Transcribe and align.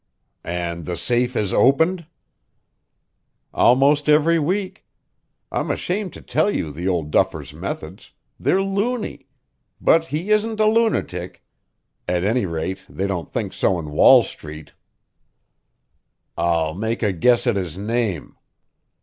"And 0.43 0.87
the 0.87 0.97
safe 0.97 1.35
is 1.35 1.53
opened?" 1.53 2.07
"Almost 3.53 4.09
every 4.09 4.39
week. 4.39 4.83
I'm 5.51 5.69
ashamed 5.69 6.13
to 6.13 6.23
tell 6.23 6.49
you 6.49 6.71
the 6.71 6.87
old 6.87 7.11
duffer's 7.11 7.53
methods; 7.53 8.11
they're 8.39 8.63
loony. 8.63 9.27
But 9.79 10.05
he 10.07 10.31
isn't 10.31 10.59
a 10.59 10.65
lunatic. 10.65 11.43
At 12.07 12.23
any 12.23 12.47
rate, 12.47 12.79
they 12.89 13.05
don't 13.05 13.31
think 13.31 13.53
so 13.53 13.77
in 13.77 13.91
Wall 13.91 14.23
Street." 14.23 14.73
"I'll 16.35 16.73
make 16.73 17.03
a 17.03 17.11
guess 17.13 17.45
at 17.45 17.55
his 17.55 17.77
name." 17.77 18.35